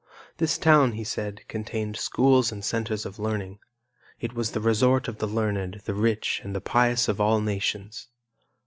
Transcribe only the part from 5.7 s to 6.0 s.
the